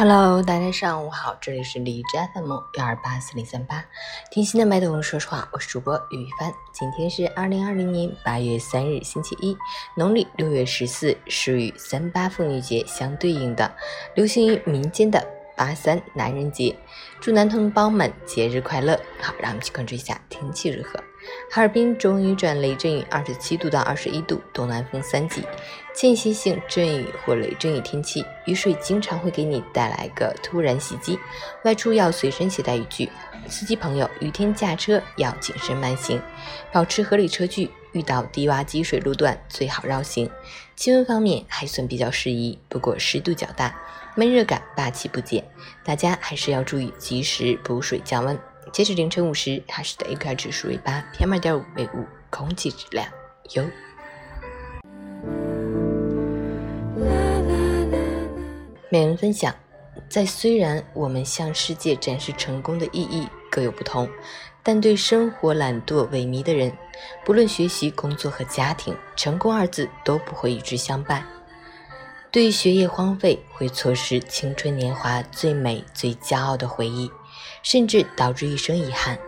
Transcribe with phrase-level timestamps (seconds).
[0.00, 3.84] Hello，大家上午好，这里是荔枝 FM 幺二八四零三八，
[4.30, 6.50] 听心的麦董，说实话，我是主播于帆。
[6.72, 9.54] 今天是二零二零年八月三日，星期一，
[9.94, 13.70] 农历六月十四，是与三八妇女节相对应的，
[14.14, 15.22] 流行于民间的
[15.54, 16.74] 八三男人节。
[17.20, 18.98] 祝男同胞们节日快乐！
[19.20, 20.98] 好，让我们去关注一下天气如何。
[21.48, 25.44] 哈尔滨中雨转雷阵雨，二十七度到二十一度，东南风三级，
[25.94, 31.18] 间歇性阵雨或雷阵雨天气，雨水经常会给你带来个突然袭击，
[31.64, 33.08] 外出要随身携带雨具。
[33.48, 36.20] 司机朋友，雨天驾车要谨慎慢行，
[36.72, 37.70] 保持合理车距。
[37.92, 40.30] 遇到低洼积水路段最好绕行。
[40.76, 43.76] 气温方面还算比较适宜，不过湿度较大，
[44.14, 45.44] 闷热感霸气不减，
[45.84, 48.38] 大家还是要注意及时补水降温。
[48.72, 53.06] 截止凌晨五时，哈市的 AQI 指数为八，PM 二点五为五，空气质量
[53.54, 53.64] 优。
[58.88, 59.52] 每人分享，
[60.08, 64.08] 在虽然我们向世界展示成功的意义各有不同，
[64.62, 66.72] 但对生活懒惰萎靡的人，
[67.24, 71.24] 不论学习、工作和家庭，成功二字都不会与之相伴。
[72.30, 77.10] 对学业荒废，会错失青春年华最美、最骄傲的回忆。
[77.62, 79.18] 甚至导致一生遗憾，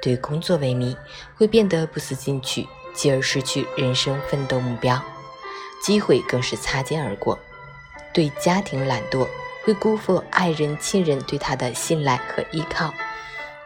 [0.00, 0.96] 对工作萎靡，
[1.36, 5.00] 会变得不思进取，继而失去人生奋斗目标，
[5.82, 7.38] 机会更是擦肩而过；
[8.12, 9.26] 对家庭懒惰，
[9.64, 12.92] 会辜负爱人亲人对他的信赖和依靠。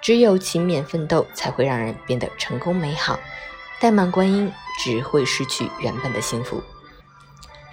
[0.01, 3.19] 只有勤勉奋斗，才会让人变得成功美好。
[3.81, 6.63] 怠慢观音，只会失去原本的幸福。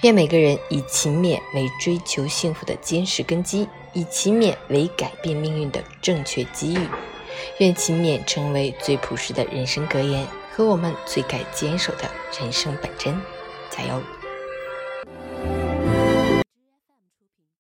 [0.02, 6.88] 愿每个人以勤勉为追求幸福的坚实根基，以勤勉为改变命运的正确机遇。
[7.60, 13.16] 愿勤勉成为最朴实的人生格言和我们最该坚守的人生本真。
[13.70, 14.21] 加油！